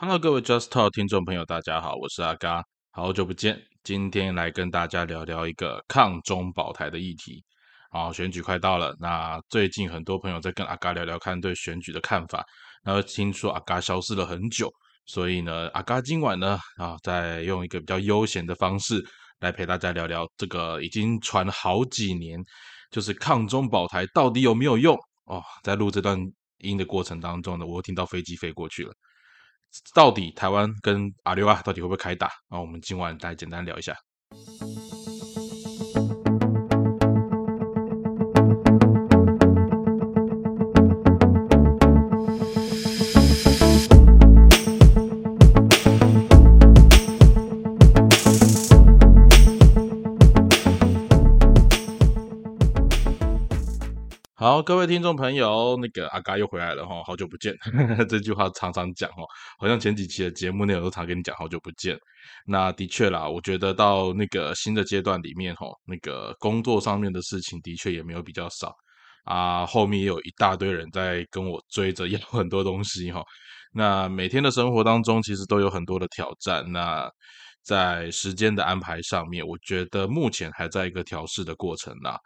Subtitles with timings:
[0.00, 2.62] Hello，各位 Just Talk 听众朋友，大家好，我是阿嘎，
[2.92, 3.60] 好久不见。
[3.82, 7.42] 今天来跟大家聊聊一个抗中保台的议题。
[7.90, 12.44] 啊，选举快到了，那最近很多朋友在跟阿嘎聊聊看对选举的看法。
[12.84, 14.72] 然后听说阿嘎消失了很久，
[15.06, 19.04] 所以呢，阿嘎今晚呢啊，再用一个比较悠闲的方式
[19.40, 22.38] 来陪大家聊聊这个已经传了好几年，
[22.92, 25.42] 就是抗中保台到底有没有用哦。
[25.64, 26.16] 在录这段
[26.58, 28.92] 音的过程当中呢，我听到飞机飞过去了。
[29.94, 32.30] 到底台湾跟阿留啊，到底会不会开打？
[32.48, 34.07] 那，我们今晚来简单聊一下。
[54.62, 57.54] 各位听众朋友，那个阿嘎又回来了哈，好久不见。
[58.08, 59.24] 这句话常常讲哦，
[59.58, 61.96] 好像前几期的节目内容都常跟你讲好久不见。
[62.46, 68.74] 那的确啦，我觉得到那个新的阶段里面哈，那个工作上面的事情的确也没有比较少
[69.24, 73.22] 啊，后面也有一大堆人在跟我追着要很多东西哈。
[73.72, 76.64] 那每天的生活当中，其实都有很多的挑战。
[76.72, 77.08] 那
[77.62, 82.18] 在时间的安排上面，我觉得目前还在一个调试的过程啦。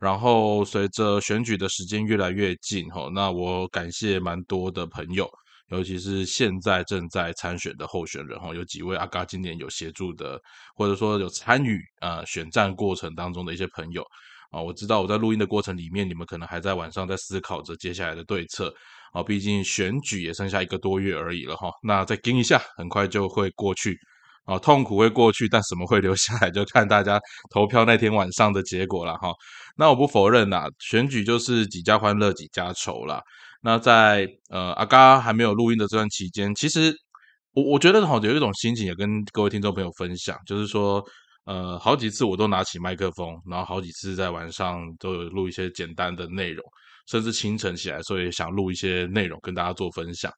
[0.00, 5.30] 然后随着选举的时间越来越近，哈，那我感谢蛮多的朋友，
[5.68, 10.40] 尤其是现在正在参选的候选人，哈，有几位阿嘎今年有协助的，
[10.74, 14.02] 或者说有参与啊选战过程当中的一些朋友，
[14.50, 18.74] 啊，我知道我在录音的过程里面，你们可能还在晚上在思考着接下来的对策，
[19.12, 23.98] 啊，毕竟选举也剩下一个多月而已了，哈，那再盯一下，很快就会过去。
[24.50, 27.20] 啊，痛苦会过去，但什么会留下来，就看大家
[27.50, 29.32] 投票那天晚上的结果了哈。
[29.76, 33.22] 那我不否认啦，选举就是几家欢乐几家愁啦。
[33.62, 36.92] 那在呃阿嘎还没有录音的这段期间，其实
[37.52, 41.00] 我我觉得好有一种心情，也跟各位听众朋友分享，就是说
[41.44, 46.64] 呃好几次我都拿起麦克风，然后好几次在晚上都有录一些简单的内容，
[47.06, 50.32] 甚至清晨起来所以想录一些内容跟大家做分享。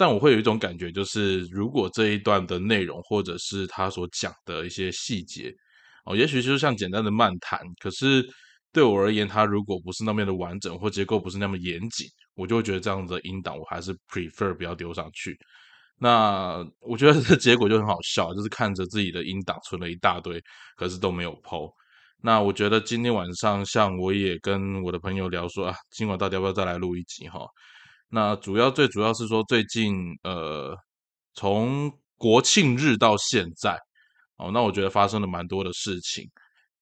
[0.00, 5.52] 但我会有一种感觉，就是如果这一段的内容，或者是他所讲的一些细节，
[6.06, 8.26] 哦，也许就是像简单的漫谈，可是
[8.72, 15.36] 对我而言，它如果不是那么的完整，或结构不是那么严谨，我就会觉得这样的音档，我还是 prefer 不要丢上去。
[15.98, 20.42] 那我觉得这结果就很好笑，就是看着自己的音档存了一大堆，
[20.78, 21.70] 可是都没有抛。
[22.22, 27.40] 那我觉得今天晚上，像我也跟我的朋友聊说啊，今晚到底要不要再来录一集哈？
[28.12, 29.94] 那主要最主要是说，最近
[30.24, 30.76] 呃，
[31.34, 33.78] 从国庆日到现在，
[34.36, 36.28] 哦，那我觉得发生了蛮多的事情。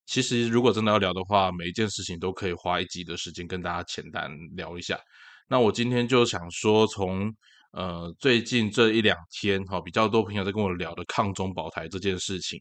[0.07, 4.99] 其实如果真的要聊的话，每一件事情都可以花一集的时间跟大家简单聊一下。
[5.47, 7.31] 那我今天就想说，从
[7.73, 12.59] 呃最近这一两天，哈，比较多朋友在跟我聊的抗中保台这件事情，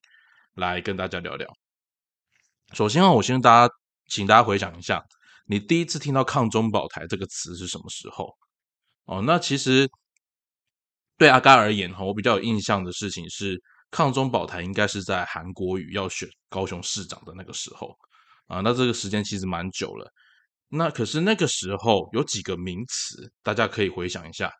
[0.56, 1.48] 来跟大家聊聊。
[2.74, 3.74] 首先啊，我先大家，
[4.10, 5.02] 请大家回想一下，
[5.46, 8.30] 你第一次听到“抗中保台”这个词是什么时候？
[9.08, 9.88] 哦，那其实
[11.16, 13.58] 对阿嘎而言哈，我比较有印象的事情是
[13.90, 17.96] 抗中保台，应该是在韩国瑜要选高雄市长的那个时候
[18.48, 18.60] 啊。
[18.60, 20.12] 那这个时间其实蛮久了。
[20.68, 24.52] 那可是那个时候有几个名词，大家可以回想一下。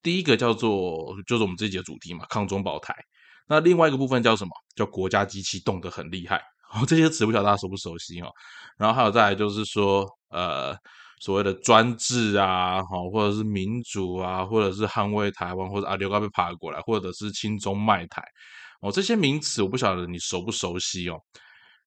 [0.00, 2.94] 第一个叫做就是我们这节主题嘛，抗中保台。
[3.48, 4.50] 那另外一个部分叫什么？
[4.76, 6.40] 叫国家机器动得很厉害。
[6.72, 8.30] 哦，这些词不晓得大家熟不熟悉哦。
[8.78, 10.78] 然后还有再来就是说呃。
[11.20, 18.22] 所谓的专制啊，好，或者是民主啊，或者是捍卫台湾，或者阿刘高被爬过来，或者是亲中卖台，
[18.80, 21.20] 哦，这些名词我不晓得你熟不熟悉哦。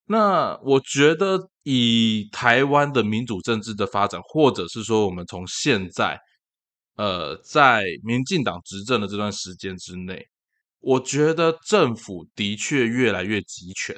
[0.05, 6.19] 那我觉得以台湾的民主政治的发展，或者是说我们从现在，
[6.97, 10.23] 呃，在民进党执政的这段时间之内，
[10.79, 13.95] 我觉得政府的确越来越集权，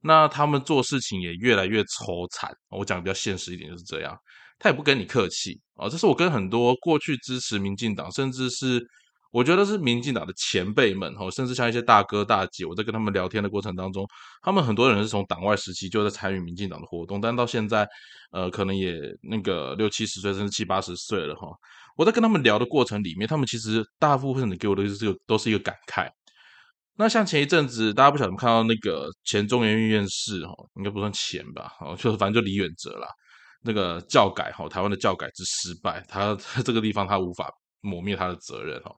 [0.00, 2.50] 那他们做事情也越来越抽残。
[2.70, 4.16] 我讲比较现实一点，就是这样。
[4.64, 5.90] 他也不跟你客气啊！
[5.90, 8.82] 这是我跟很多过去支持民进党，甚至是
[9.30, 14.08] 我觉得是民进党的前辈们哈，甚至像一些大哥大姐，我在跟他们聊天的过程当中，
[14.40, 17.86] 他们很多人是从党外时期就在参与民进党的活动，但到现在，
[18.32, 21.48] 呃，可能也那个六七十岁，甚至七八十岁了哈。
[21.94, 26.08] 我在跟他们聊的过程里面，他们其实大部分的给我的就是都是一个感慨。
[26.96, 33.06] 那像前一阵子，大家不晓得看到那个前中研院院士哈，应该不算前吧，哦，就是反正就李远哲啦。
[33.64, 37.50] 那个教改哈，台湾的教改之失败，他 这个地方他无法
[37.80, 38.94] 抹灭他的责任哈。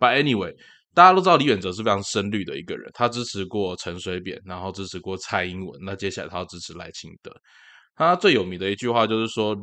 [0.00, 0.54] But anyway，
[0.94, 7.30] 大家都知道李远哲是非常深绿的一个人，他支持过陈水扁，然后支持过蔡英文，那接下来他要支持赖清德。
[7.94, 9.56] 他最有名的一句话就是说，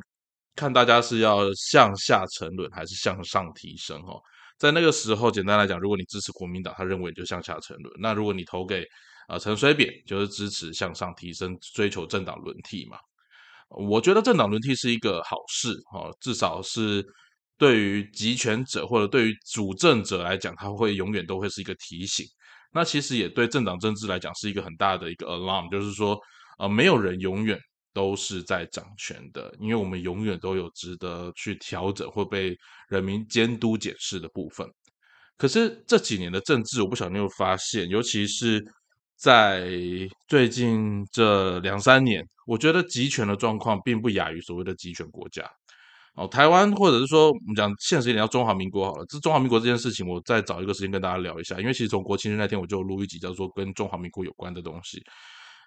[0.55, 4.13] 看大家是要向下沉沦还是向上提升哈。
[4.59, 8.85] 在那个时候，简单来讲，如果你支持国民党，他认为就向下沉沦；那如果你投给
[9.27, 12.97] 呃陈水扁，就是支持向上提升，追求政党轮替嘛。
[13.75, 17.03] 我觉得政党轮替是一个好事哦，至少是
[17.57, 22.25] 对于集权者或者对于主政者来讲，他会永远都会是一个提醒。
[22.71, 26.19] 那其实也对政党政治来讲是一个很大的一个 alarm，就是说，
[26.59, 27.57] 呃，没有人永远
[27.93, 32.55] 都是在掌权的，因为我们永远都有值得去调整或被
[32.89, 34.67] 人民监督检视的部分。
[35.37, 38.63] 可是这几年的政治，我不晓得你有发现，尤其是。
[39.15, 39.69] 在
[40.27, 45.49] 最近这两三年，我觉得集权的状况并不亚于所谓的集权国家。
[46.15, 49.05] 哦，台湾或者是说我们讲现实一点，叫中华民国好了。
[49.07, 51.59] 这中华民国这件事情，我再找一个时间跟大家聊一下。
[51.59, 55.01] 因为其实从国庆日那天我就录一集叫做跟中华民国有关的东西。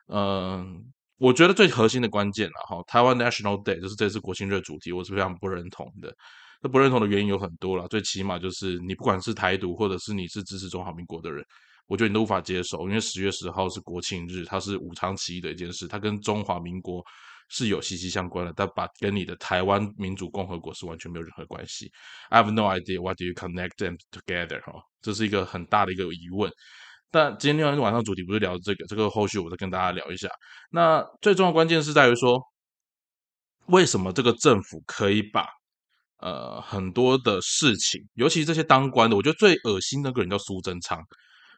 [0.06, 0.84] 嗯，
[1.19, 6.14] 我觉得最核心的关键了哈，台湾 National Day 就是这次国庆日主题，我是非常不认同的。
[6.62, 11.44] 这不认同的原因有很多了，最起码就是你不管是台独，或者是你是支持中华民国的人。
[11.86, 17.00] 我觉得你都无法接受，因为十月十号是国庆日，它是武昌起义的一件事，它跟中华民国
[17.48, 21.88] 是有息息相关的，但把跟你的台湾民主共和国是完全没有任何关系。
[22.28, 24.60] I have no idea why do you connect them together？
[24.62, 26.50] 哈，这是一个很大的一个疑问。
[27.12, 30.28] 但今天晚上主题不是聊这个，这个后续我再跟大家聊一下。
[30.70, 32.42] 那最重要关键是在于说，
[33.66, 35.46] 为什么这个政府可以把
[36.18, 41.00] 呃很多的事情，尤其这些当官的，我觉得最恶心那个人叫苏贞昌。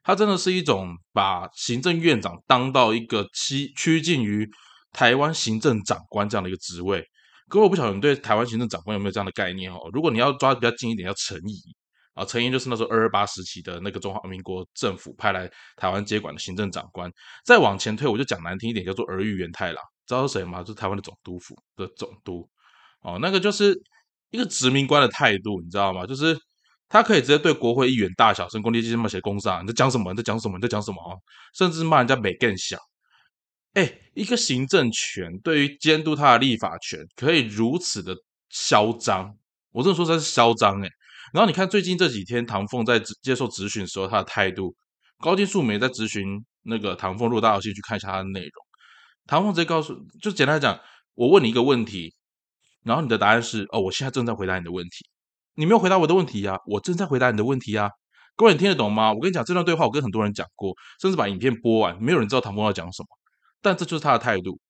[0.08, 4.48] 他真的是一种把行政院长当到一个趋趋近于
[4.90, 7.04] 台湾行政长官这样的一个职位。
[7.46, 9.78] 各位，我不晓得你对台湾行政长官有没有这样的概念哦？
[9.92, 11.60] 如果你要抓比较近一点，叫陈仪
[12.14, 15.46] 啊，陈仪就是那时候二二八时期的那个中华民国政府派来
[15.76, 17.12] 台湾接管的行政长官。
[17.44, 20.62] 再往前推，我就讲难听一点，叫做儿玉元太郎，知道是谁吗？
[20.62, 22.48] 就是台湾的总督府的总督
[23.02, 23.78] 哦，那个就是
[24.30, 26.06] 一个殖民官的态度，你知道吗？
[26.06, 26.34] 就是。
[26.88, 30.10] 他可以直接对国会议员大小声、公地基这么写公上，你在讲什么？
[30.12, 30.56] 你在讲什么？
[30.56, 31.02] 你在讲什么？
[31.02, 31.16] 啊？
[31.54, 32.78] 甚至骂人家美更小。
[33.74, 38.16] 哎，一个行政权对于监督他的立法权，可以如此的
[38.48, 39.32] 嚣张，
[39.72, 40.88] 我这么说才是嚣张哎。
[41.34, 44.74] 然后你看最近这几天，唐凤在接受质询的时候，他的态度，
[45.18, 46.24] 高金素梅在质询
[46.62, 48.50] 那个唐凤，如果大家有兴趣看一下他的内容，
[49.26, 50.80] 唐凤直接告诉，就简单来讲，
[51.14, 52.14] 我问你一个问题，
[52.82, 55.06] 然后你的答案是，哦，我现在正在回答你的问题。
[55.58, 57.90] 你没有回答我的问题呀，我正在回答你的问题呀，
[58.36, 59.12] 各位你听得懂吗？
[59.12, 63.08] 我跟你讲这段对话，我跟很多人讲过，甚至把影片播完，没有人知道唐风要讲什么，
[63.60, 64.60] 但这就是他的态度。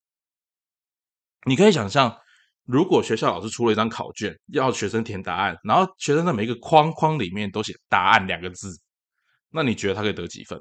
[1.44, 2.16] 你可以想象，
[2.64, 8.74] 如果学校老师出了一张考卷，要学生填答案，然后学生在每一个框框里面都写“答案”两个字，
[9.50, 10.58] 那你觉得他可以得几分？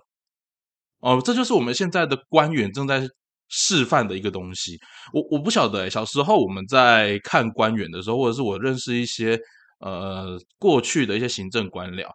[1.00, 3.08] 哦，这就是我们现在的官员正在
[3.48, 4.78] 示范的一个东西。
[5.14, 9.40] 我我不晓得，小时候我们在看官员的时候，或者是我认识一些。
[9.80, 12.10] 呃，过去的一些行政官僚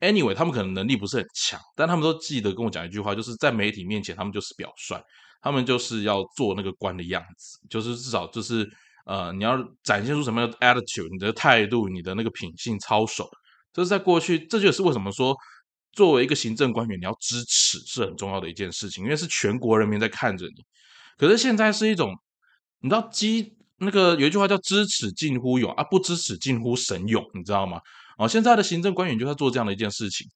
[0.00, 5.00] ，anyway，他们可能能力不是很强，但他们都记得跟我讲一句话，就是在媒体面前，他们就是表率，
[5.40, 8.68] 他们就是要做那个官的样子，就是至少就是
[9.06, 13.28] 呃，你要展现出什么样的 attitude，你的态度，你的那个品性操守，
[13.72, 15.36] 这是在过去，这就是为什么说
[15.92, 20.64] 作为一个行政官员，你要支持是很重要的一件事情，因为是全国人民在看着你。
[21.16, 22.12] 可是现在是一种，
[22.80, 23.56] 你知道基。
[23.78, 27.80] 那个有一句话叫“知耻近乎勇”啊，不知耻近乎神勇，你知道吗？
[28.18, 30.26] 哦，现在的行政官员就在做这样的一件事情。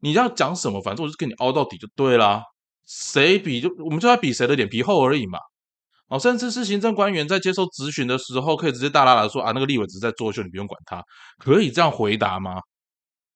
[0.00, 2.42] 你要讲什么，反正我就跟你凹到底就对啦。
[2.86, 5.38] 谁比就我们就在比谁的脸皮厚而已嘛。
[6.08, 11.02] 哦，甚至是行政官员在接受质询的时候，可以直接大大的说啊，那个立委只是在作秀，你不用管他。
[11.38, 12.60] 可以这样回答吗？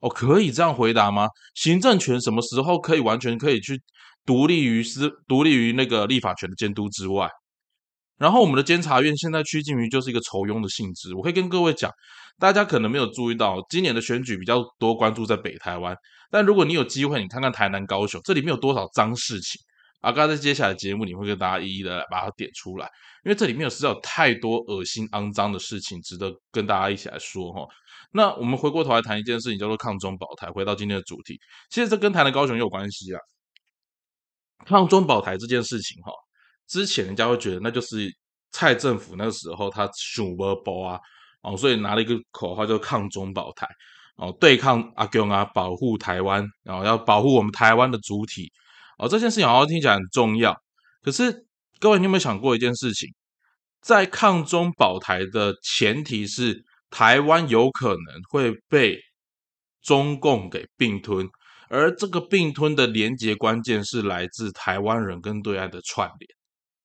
[0.01, 1.29] 哦，可以这样回答吗？
[1.55, 3.81] 行政权什么时候可以完全可以去
[4.25, 7.29] 独立于司独立于那个立法权的监督之外？
[8.19, 11.15] 然后我们的监察院现在趋近于就是一个筹庸的性质。
[11.15, 11.91] 我可以跟各位讲，
[12.39, 15.97] 大家可能没有注意到，今年的选举比较多关注在北台湾。
[16.31, 19.61] 但如果你有机会，你看看台南、高雄，这里面有多少脏事情？
[20.01, 22.89] 啊，刚才接下来节目，你会跟大家一一的把它点出来，
[23.25, 27.67] 因为这里面有实在有太多恶心、肮脏的事情，值得跟大家一起来说哈。
[28.13, 30.49] 那我们回过头来谈一件事情，叫做抗中保台。
[30.49, 31.39] 回到今天的主题，
[31.71, 33.21] 其实这跟台南、高雄也有关系啊。
[34.67, 36.13] 抗中保台这件事情哈。
[36.73, 38.11] 之前人家会觉得那就是
[38.51, 40.99] 蔡政府那时候他熊不包啊，
[41.43, 43.69] 哦，所以拿了一个口号叫抗中保台，
[44.17, 48.51] 哦，对抗阿公啊，保护台湾，然后要保护我们台湾的主体，
[48.97, 50.57] 哦，这件事情好像听起来很重要。
[51.03, 51.45] 可是
[51.79, 53.11] 各位，你有没有想过一件事情？
[53.83, 58.99] 在抗中保台的前提是台湾有可能会被
[59.83, 61.29] 中共给并吞，
[61.69, 66.31] 而这个并吞的连结关键是来自台湾人跟对岸的串联。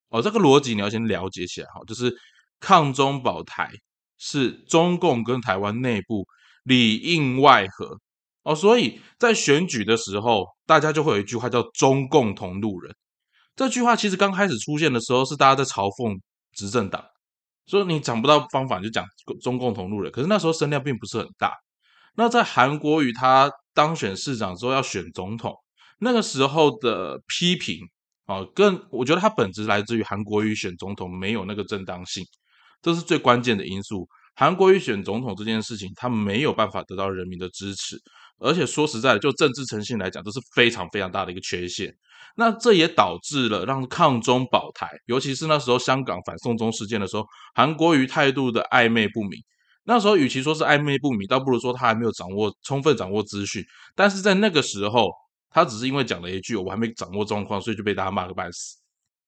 [0.09, 2.15] 哦，这个逻辑你要先了解起来哈，就是
[2.59, 3.71] 抗中保台
[4.17, 6.25] 是中共跟台湾内部
[6.63, 7.97] 里应外合
[8.43, 12.95] 哦，所以在选举的时候，大家就会有一句话叫“中共同路人”。
[13.55, 16.17] 这句话其实刚开始出现的时候，是大家在嘲讽
[16.53, 17.03] 执政党，
[17.65, 19.05] 说你讲不到方法就讲
[19.41, 20.11] 中共同路人。
[20.11, 21.53] 可是那时候声量并不是很大。
[22.15, 25.53] 那在韩国瑜他当选市长之后要选总统，
[25.99, 27.79] 那个时候的批评
[28.27, 32.24] 啊，更我觉得它本质来自于韩国瑜选总统没有那个正当性，
[32.81, 34.07] 这是最关键的因素。
[34.36, 37.98] 韩国瑜选总统这件事情，他没有办法得到人民的支持。
[38.39, 41.91] 而且说实在的，就政治诚信来讲，这是非常非常大的一个缺陷。
[42.36, 49.39] 那这也导致了让抗中保台，尤其是那时候香港反送中事件的时候，韩国瑜态度的暧昧不明。
[49.86, 53.63] 那时候与其说是暧昧不明，倒不如说他还没有掌握充分掌握资讯。
[53.96, 55.10] 但是在那个时候，
[55.49, 58.77] 他只是因为讲了一句“我还没掌握状况”，所以就被大家骂个半死。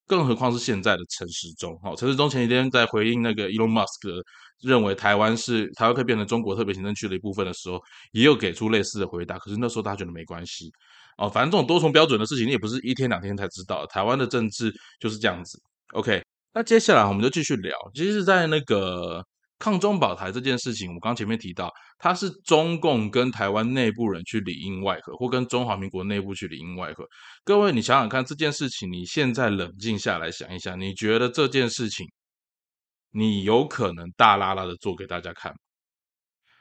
[0.08, 4.24] 更何况是现在的陈时中，哈，陈时中前几天在回应那个 Elon Musk
[4.62, 7.80] 认为台湾是台湾可以变成中国特别行政区的一部分的时候，
[8.12, 9.38] 也有给出类似的回答。
[9.38, 10.72] 可是那时候大家觉得没关系，
[11.18, 13.86] 哦，反正这种多重标准的事情，你也不是一天两天才知道。
[13.86, 15.62] 台湾的政治就是这样子。
[15.94, 16.24] OK，
[16.54, 17.78] 那接下来我们就继续聊。
[17.94, 19.24] 其实，在那个。
[19.60, 27.06] 抗中保台这件事情，我刚前面提到，它是中共跟台湾内部人去里应外合，或跟中华民国内部去里应外合。
[27.44, 32.08] 各位，你想想看这件事情，你现在冷静下来想一想，你觉得这件事情，
[33.12, 35.54] 你有可能大拉拉的做给大家看？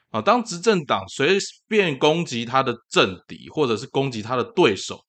[0.09, 1.37] 啊，当执政党随
[1.69, 4.99] 便攻击他的政敌，或者是攻击他的对手，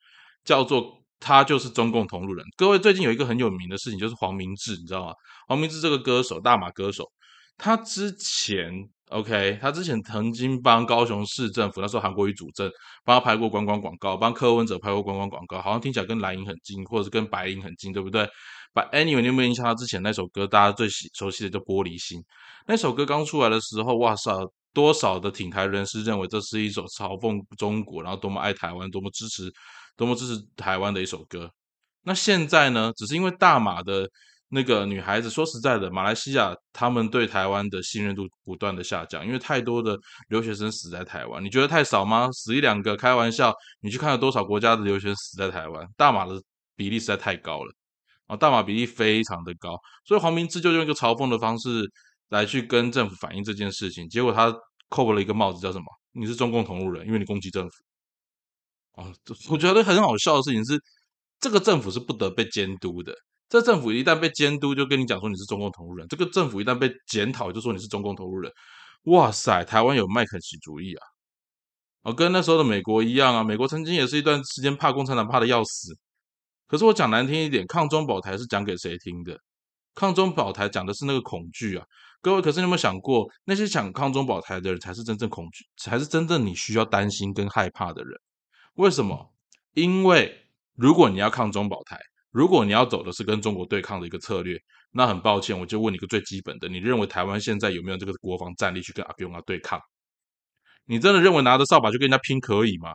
[0.44, 2.46] 叫做他就是中共同路人。
[2.56, 5.12] 各位，最近有一个很有名的事情，就是黄明志，你知道吗？
[5.48, 7.10] 黄明志这个歌手，大马歌手。
[7.60, 8.72] 他之前
[9.10, 12.70] ，OK，他之前曾经帮高雄市政府，那时候韩国瑜主政，
[13.04, 18.22] 帮他拍过观光广告，帮柯文哲拍过观光广告，好像听起来跟蓝营很近，或者是跟白银很近，对不对
[18.72, 22.18] ？But anyway，你有没有印象他之前那首歌，大家最熟悉的叫《玻璃心》？
[22.66, 24.32] 那首歌刚出来的时候，哇塞，
[24.72, 29.52] 多少的挺台人士认为这是一首嘲讽中国，然后多么爱台湾，多么支持，
[29.98, 31.50] 多么支持台湾的一首歌。
[32.04, 34.08] 那现在呢，只是因为大马的。
[34.52, 39.96] 那个女孩子说实在的，马来西亚他们对台湾的信任度不断的下降，因为太多的
[40.28, 42.28] 留学生死在台湾，你觉得太少吗？
[42.32, 45.86] 死一两个开玩笑，你去看了多少国家的留学生死在台湾？
[45.96, 46.34] 大马的
[46.74, 47.72] 比例实在太高了
[48.26, 51.88] 啊，大马比例非常的高，所以黄明志就用一个嘲讽的方式
[52.30, 54.52] 来去跟政府反映这件事情，结果他
[54.88, 55.84] 扣了一个帽子叫什么？
[56.12, 57.76] 你是中共同路人，因为你攻击政府。
[59.00, 59.12] 啊，
[59.48, 60.76] 我觉得很好笑的事情是，
[61.38, 63.14] 这个政府是不得被监督的。
[63.50, 68.50] 这政府一旦被监督，就跟你讲说你是中共投入人；这个政府一旦被检讨，就说你是中共投入人。
[69.06, 71.02] 哇塞，台湾有麦肯锡主义啊！
[72.02, 73.42] 哦，跟那时候的美国一样啊。
[73.42, 75.92] 美国曾经也是一段时间怕共产党怕的要死。
[76.68, 79.36] 可是我讲难听一点，抗中保台是讲给谁听的？
[79.96, 81.84] 抗中保台讲的是那个恐惧啊！
[82.22, 88.16] 各位，可是你有没有想过，那些想抗中保台的人才是真正恐惧，才是真正你需要担心跟害怕的人？
[88.74, 89.34] 为什么？
[89.74, 91.98] 因为如果你要抗中保台，
[92.30, 94.58] 如果你要走的是跟中国对抗的一个策略，
[94.92, 99.80] 那很抱歉，我就问你一个最基本的：你认为台湾现在有没有这个国防战力去跟阿勇啊对抗？
[100.86, 102.92] 你真的认为拿着扫把去跟人家拼可以吗？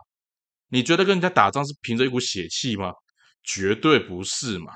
[0.68, 2.92] 你觉得跟人家打仗是凭着一股血气吗？
[3.44, 4.72] 绝对不是嘛！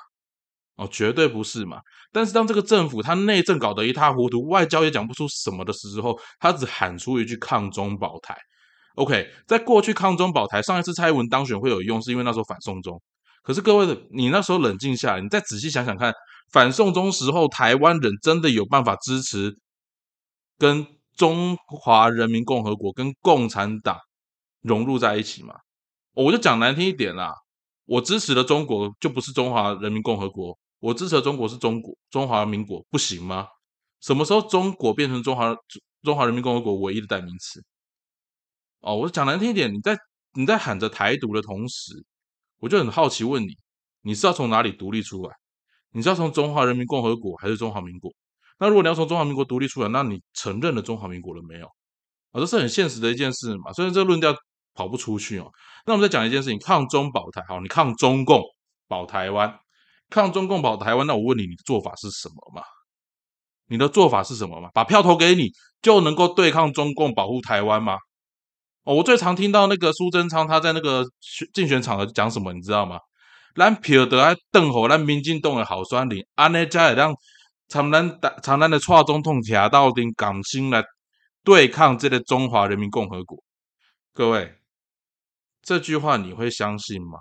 [0.76, 1.81] 哦，绝对不是嘛！
[2.12, 8.35] 但是当这个政府他内政搞得一塌糊涂，外交也讲不出什么的时候，他只喊出一句抗中保台。
[8.95, 13.02] OK，在过去抗中保台，上一次蔡英文当选会有用，是因为那时候反送中。
[13.42, 16.12] 可是各位的，你那时候冷静下来，你再仔细想想看，
[16.52, 19.56] 反送中时候，台湾人真的有办法支持
[20.59, 23.99] 跟中华人民共和国、跟共产党
[24.61, 25.54] 融入在一起吗？
[26.12, 27.35] 我就讲难听一点啦，
[27.87, 33.47] 我支持的中国就不是中华人民共和国，我支持的中国是中国中华民国，不行吗？
[34.00, 35.54] 什么时候中国变成中华
[36.02, 37.62] 中华人民共和国唯一的代名词？
[38.80, 39.97] 哦，我讲难听一点，你在
[40.35, 42.04] 你在喊着台独的同时。
[42.61, 43.57] 我就很好奇问你，
[44.02, 45.35] 你是要从哪里独立出来？
[45.93, 48.12] 你是要从中华人民共和国还是中华民国？
[48.59, 51.67] 那如果你要从中华民国独立出来，那你承认了中华民国了没有？
[52.33, 53.73] 啊，这是很现实的一件事嘛。
[53.73, 54.33] 所以这个论调
[54.75, 55.50] 跑不出去哦。
[55.87, 57.43] 那我们再讲一件事情：抗中保台。
[57.49, 58.43] 好，你抗中共
[58.87, 59.59] 保台湾，
[60.11, 61.07] 抗中共保台湾。
[61.07, 62.62] 那我问你，你的做法是什么嘛？
[63.67, 64.69] 你的做法是什么嘛？
[64.75, 65.50] 把票投给你
[65.81, 67.97] 就能够对抗中共保护台湾吗？
[68.84, 71.04] 哦，我最常听到那个苏贞昌他在那个
[71.52, 72.99] 竞选场合讲什么，你知道吗？
[73.54, 77.14] 咱票得爱邓火，咱民进党的好酸林，安内才会让
[77.68, 80.82] 长南的长南的蔡总统听到顶港心来
[81.44, 83.37] 对抗这个中华人民共和国。
[84.14, 84.54] 各位，
[85.62, 87.18] 这句话你会相信吗？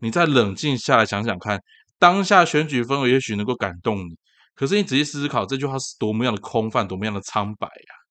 [0.00, 1.60] 你再冷静下来想想看，
[1.98, 4.16] 当下选举氛围也许能够感动你，
[4.54, 8.05] 可是你仔细思考，这句话是多么样的空泛，多么样的苍白呀！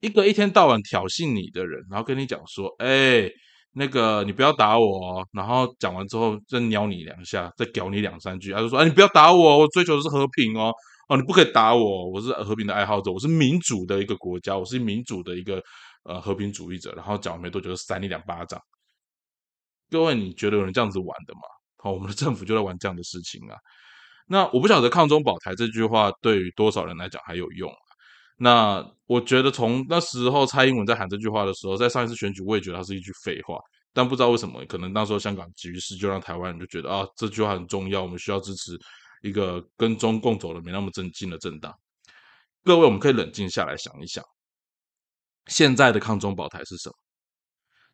[0.00, 3.30] 一个一天到晚挑衅你的人，然后跟你讲说：“哎，
[3.72, 10.72] 那个你不要打我。”然后讲完之后再撩你两下，再屌你两三句，他就说：“哎，你不要打我，我追求的是和平哦，
[11.08, 15.62] 哦，你不可以打我，我是和平的爱好者，我是民主的一个国家，我是民主的一个
[16.04, 18.58] 呃和平主义者。”然后讲完没多久就扇你两巴掌。
[19.90, 21.40] 各位，你觉得有人这样子玩的吗？
[21.82, 23.56] 好，我们的政府就在玩这样的事情啊。
[24.26, 27.70] 那我不晓得“抗中保台”这句话对于多少人来讲还有用。
[28.42, 33.58] 那我觉得从那时候蔡英文在喊这句话的时候，在上一次选举，我也觉得它是一句废话。
[33.92, 38.78] 但不知道为什么，可能那时候香港局势就让台湾人就觉得啊，这句话很重要，我们需要支持
[39.20, 41.74] 一个跟中共走的没那么正经的政党。
[42.64, 44.24] 各位，我们可以冷静下来想一想，
[45.48, 46.94] 现在的“抗中保台”是什么？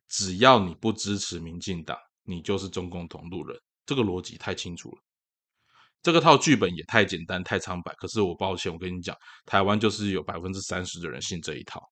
[0.07, 3.59] 只要你不支持民进党，你就是中共同路人。
[3.85, 4.99] 这个逻辑太清楚了，
[6.07, 7.93] 这个套剧本也太简单、太苍白。
[7.97, 9.13] 可是我抱歉，我跟你讲，
[9.45, 11.83] 台湾就是有百分之三十的人信这一套，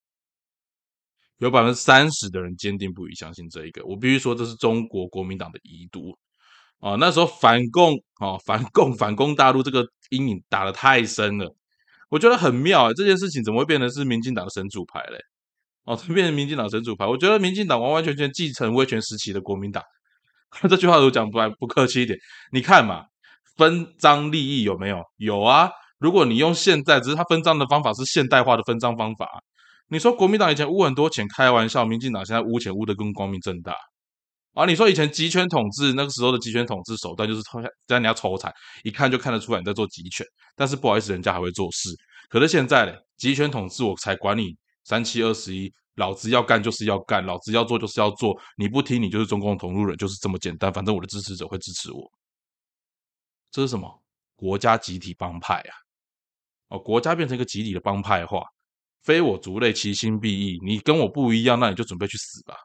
[1.39, 3.85] 有百分之三十的人坚定不移相信这一个。
[3.85, 6.17] 我必须说，这是中国国民党的遗毒
[6.79, 6.95] 啊！
[6.95, 11.53] 那时候反共啊，反共、反攻大陆这个阴影打得太深了，
[12.09, 12.93] 我觉得很妙啊！
[12.95, 15.19] 这件事情怎么会变成是民进党的神主牌嘞？
[15.87, 19.83] 哦，变成民进党神主牌，我觉得民进党完完全全继承威权时期的国民党。
[20.71, 22.17] 这句话我讲不不客气一点，
[22.53, 23.05] 你看嘛，
[23.57, 25.03] 分赃利益有没有？
[25.17, 25.71] 有啊。
[25.99, 29.29] 如果你用现在，只是他分赃的方法是现代化的分赃方法。
[29.89, 33.75] 你说国民党以前污很多钱，开玩笑，民进党现在污钱污的更光明正大。
[34.55, 37.43] 啊，你说以前集权统治那个时候的集权统治手段就是
[37.87, 40.27] 在人家抽财，一看就看得出来你在做集权。
[40.57, 41.91] 但是不好意思，人家还会做事。
[42.29, 45.73] 可是现在嘞，集权统治我才管你三七二十一。
[45.97, 50.73] 老子要干就是要干，老子要做就是要做，你不听你就是中共同路人，就是这么简单。
[50.73, 52.11] 反正我的支持者会支持我。
[53.55, 54.03] 这是什么？
[54.35, 55.73] 国家集体帮派啊！
[56.71, 58.45] 哦，国家变成一个集体的帮派化，
[59.05, 60.59] 非我族类，其心必异。
[60.65, 62.57] 你跟我不一样，那你就准备去死吧！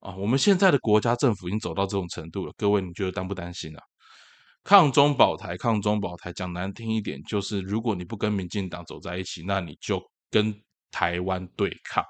[0.00, 3.82] 啊，我们现在的国家政府已经走到这种程度了，各位你觉得担不担心啊？
[4.64, 10.52] 抗中保台，抗中保台，讲难听一点，就是如果你不跟民进党走在一起，那你就跟
[10.90, 12.04] 台湾对抗。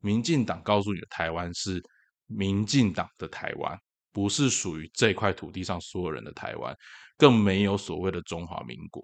[0.00, 1.80] 民进党告诉你的台湾是
[2.26, 3.78] 民进党的台湾，
[4.12, 6.76] 不是属于这块土地上所有人的台湾，
[7.16, 9.02] 更没有所谓的中华民国。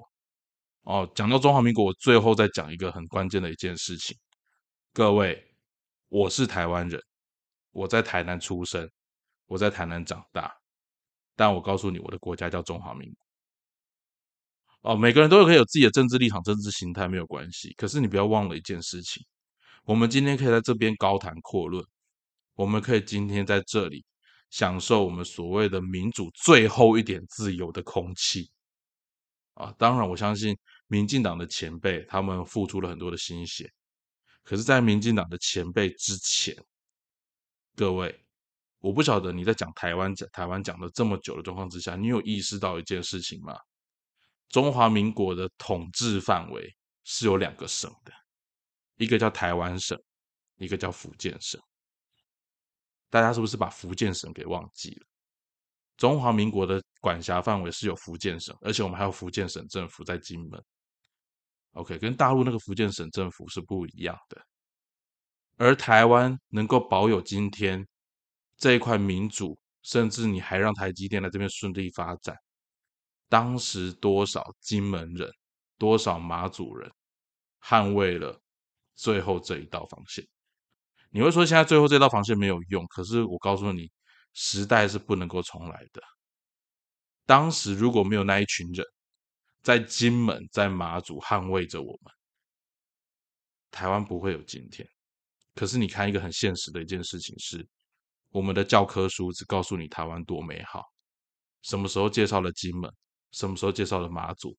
[0.83, 4.17] 哦，讲到中华民国，我最后再讲一个很关键的一件事情。
[4.93, 5.43] 各位，
[6.09, 7.03] 我是台湾人，
[7.73, 8.89] 我在台南出生，
[9.47, 10.53] 我在台南长大，
[11.35, 13.09] 但我告诉你，我的国家叫中华民
[14.83, 14.93] 国。
[14.93, 17.75] 哦，每个人都可以有自己的政治立场、政治心态，没有关系。
[17.77, 19.25] 可是你不要忘了一件事情。
[19.85, 21.85] 我们今天可以在这边高谈阔论，
[22.55, 24.05] 我们可以今天在这里
[24.51, 28.51] 享受我们所谓的民主最后一点自由的空气
[29.55, 29.75] 啊！
[29.79, 30.57] 当然，我相信
[30.87, 33.71] 民进党的前辈他们付出了很多的心血，
[34.43, 36.55] 可是，在民进党的前辈之前，
[37.75, 38.25] 各位，
[38.79, 43.59] 我不晓得你在讲台湾讲台湾讲了这么久的状况之下，你有意识到一件事情吗？
[44.49, 48.13] 中华民国的统治范围是有两个省的。
[48.97, 50.01] 一个叫台湾省，
[50.57, 51.61] 一个叫福建省。
[53.17, 55.07] 大家是不是把福建省给忘记了？
[55.97, 60.63] 中华民国的管辖范围是有福建省，而且我们还有福建省政府在金门。
[61.73, 64.39] OK，跟大陆那个福建省政府是不一样的。
[65.57, 67.89] 而台湾能够保有今天
[68.59, 72.37] 这一块民主，甚至你还让台积电来这边顺利发展，
[73.31, 75.33] 当时多少金门人，
[75.79, 76.93] 多少马祖人
[77.63, 78.39] 捍卫了。
[78.95, 80.23] 最后这一道防线，
[81.17, 83.91] 你会说现在最后这道防线没有用，可是我告诉你，
[84.35, 86.03] 时代是不能够重来的。
[87.25, 88.85] 当时如果没有那一群人
[89.63, 92.13] 在金门、在马祖捍卫着我们，
[93.71, 94.87] 台湾不会有今天。
[95.55, 97.67] 可是你看一个很现实的一件事情是，
[98.29, 100.83] 我们的教科书只告诉你台湾多美好，
[101.63, 102.93] 什么时候介绍了金门，
[103.31, 104.55] 什么时候介绍了马祖，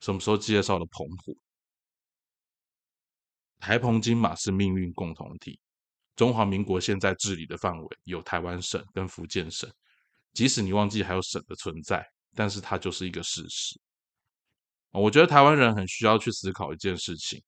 [0.00, 1.34] 什么时候介绍了澎湖。
[3.60, 5.58] 台澎金马是命运共同体。
[6.14, 9.70] 中华民国现在治理的范围有台湾省跟福建省，
[10.32, 13.80] 即使你忘记还有省的存在，但是它就是一个事实。
[14.92, 17.42] 我觉得台湾人很需要去思考一件事情：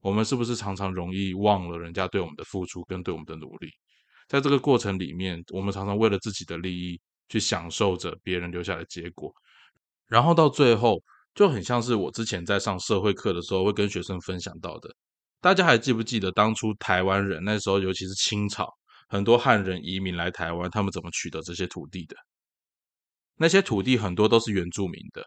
[0.00, 3.68] 我们是不是常常容易忘了人家对我们的付出跟对我们的努力？
[4.28, 9.34] 在这个过程里面，我们常常为了自己的利益去享受着别人留下的结果，
[10.06, 11.02] 然后到最后
[11.34, 14.94] 就很像是我之前在上社会课的时候会跟学生分享到的。
[15.42, 18.72] 大家还记不记得当初台湾人那时候，尤其是清朝，
[19.08, 22.14] 很多汉人移民来台湾，他们怎么取得这些土地的？
[23.34, 25.26] 那些土地很多都是原住民的。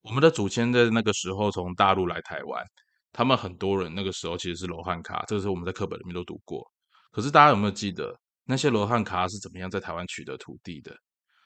[0.00, 2.64] 我们的祖先在那个时候从大陆来台湾，
[3.12, 6.66] 他们很多人那个时候其实是罗汉卡，这个是我们在课本里面都读过。
[7.10, 10.96] 可是大家有没有记得那些罗汉卡是怎么样在台湾取得土地的？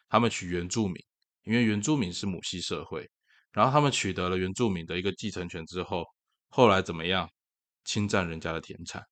[0.09, 0.95] 他们取原住民，
[1.43, 3.11] 因为原住民是母系社会，
[3.51, 6.05] 然后他们取得了原住民的一个继承权之后，
[6.49, 7.29] 后来怎么样？
[7.89, 9.03] 侵占人家的田产，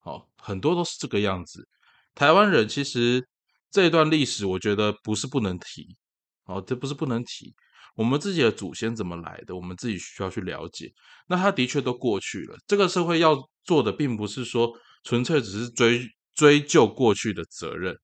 [0.00, 1.66] 好，很多都是这个样子。
[2.14, 3.26] 台湾人其实
[3.70, 5.96] 这段历史，我觉得不是不能提，
[6.44, 7.54] 哦，这不是不能提。
[7.94, 10.92] 我们自己的祖先怎么来的，我们自己需要去了解。
[11.28, 12.58] 那他的确都过去了。
[12.66, 14.70] 这个社会要做的，并不是说
[15.04, 17.98] 纯粹只是追追究过去的责任，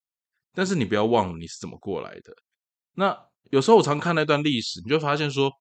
[0.55, 2.35] 但是你不要忘了你是怎么过来的。
[2.95, 3.15] 那
[3.51, 5.53] 有时候我常看那段历史，你就发现说。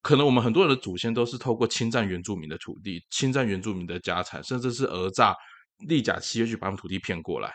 [0.00, 5.34] 可能我们很多人的祖先都是透过侵占原住民的土地、侵占原住民的家产，甚至是讹诈、
[5.78, 7.52] 立假契约去把他们土地骗过来。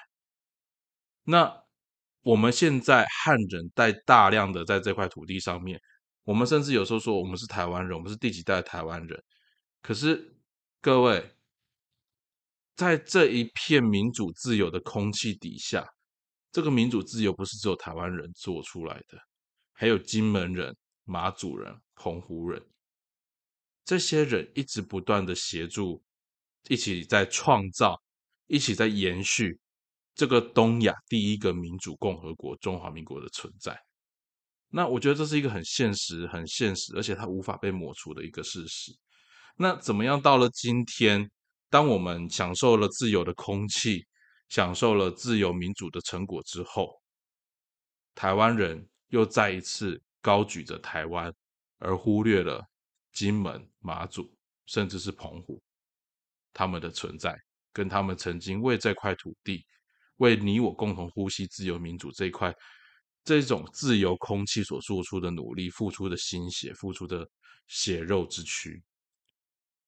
[1.23, 1.63] 那
[2.21, 5.79] 我们现在汉人在大量的在这块土地上面，
[6.23, 9.23] 我们甚至有时候说我们是台湾人，我们是第几代台湾人。
[9.81, 10.35] 可是
[10.81, 11.35] 各位，
[12.75, 15.87] 在这一片民主自由的空气底下，
[16.51, 19.17] 这个民主自由不是只有台湾人做出来的，
[19.71, 20.75] 还有金门人。
[21.05, 22.61] 马祖人、澎湖人，
[23.85, 26.03] 这些人一直不断的协助，
[26.67, 27.97] 一起在创造，
[28.47, 29.57] 一起在延续
[30.13, 33.81] 这个东亚第一个民主共和国——中华民国的存在。
[34.67, 38.91] 那我觉得这是一个很现实、很现实，而且它无法被抹除的一个事实。
[39.55, 40.21] 那怎么样？
[40.21, 41.31] 到了今天，
[41.69, 44.05] 当我们享受了自由的空气，
[44.49, 47.01] 享受了自由民主的成果之后，
[48.13, 50.01] 台湾人又再一次。
[50.23, 51.33] 高举着台湾，
[51.83, 52.65] 而忽略了
[53.11, 54.33] 金门、马祖，
[54.65, 55.61] 甚至是澎湖，
[56.53, 57.37] 他们的存在，
[57.71, 59.65] 跟他们曾经为这块土地，
[60.17, 62.55] 为你我共同呼吸自由民主这一块，
[63.23, 67.29] 这种自由空气所做出的努力、付出的心血、付出的
[67.67, 68.81] 血肉之躯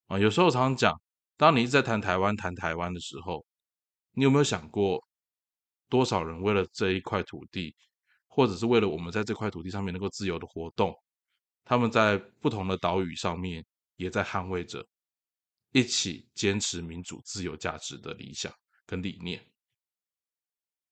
[0.08, 0.20] 啊！
[0.20, 1.02] 有时候常常讲，
[1.38, 3.46] 当你一直在谈台湾、谈台湾的时候，
[4.12, 5.02] 你有没有想过，
[5.90, 7.76] 多少人为了这一块土地？
[8.28, 10.94] 或者是为了我们在这块土地上面能够自由的活动，
[11.66, 13.66] 他们在不同的岛屿上面
[13.98, 14.88] 也在捍卫着，
[15.72, 18.54] 一起坚持民主自由价值的理想
[18.86, 19.46] 跟理念。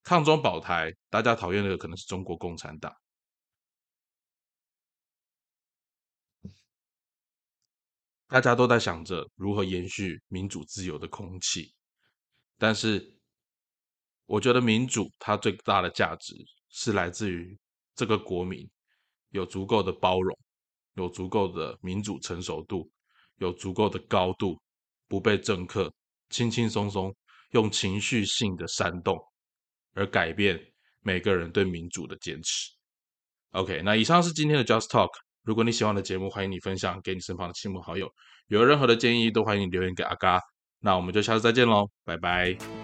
[0.02, 2.94] 抗中保台，大家讨厌的可能是中国共产党，
[8.26, 11.74] 大家都在想着如何延续民主自由的空气，
[12.58, 13.18] 但是
[14.26, 16.34] 我觉得民主它最大的价值。
[16.76, 17.56] 是来自于
[17.94, 18.68] 这个国民
[19.28, 20.36] 有足够的包容，
[20.94, 22.90] 有足够的民主成熟度，
[23.38, 24.60] 有足够的高度，
[25.08, 25.92] 不被政客
[26.30, 27.14] 轻轻松松
[27.50, 29.16] 用情绪性的煽动
[29.94, 30.60] 而改变
[31.00, 32.70] 每个人对民主的坚持。
[33.50, 35.10] OK，那以上是今天的 Just Talk。
[35.42, 38.10] 如果你喜欢的节目，欢迎你分享给你身旁的亲朋好友。
[38.48, 40.40] 有任何的建议，都欢迎你留言给阿嘎。
[40.80, 42.83] 那我们就下次再见喽，拜拜。